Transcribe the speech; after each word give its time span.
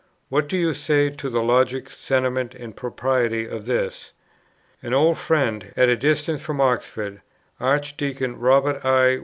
What 0.29 0.47
do 0.49 0.57
you 0.57 0.73
say 0.73 1.11
to 1.11 1.29
the 1.29 1.43
logic, 1.43 1.87
sentiment, 1.91 2.55
and 2.55 2.75
propriety 2.75 3.45
of 3.47 3.67
this?" 3.67 4.13
An 4.81 4.95
old 4.95 5.19
friend, 5.19 5.71
at 5.77 5.89
a 5.89 5.95
distance 5.95 6.41
from 6.41 6.59
Oxford, 6.59 7.21
Archdeacon 7.59 8.39
Robert 8.39 8.83
I. 8.83 9.19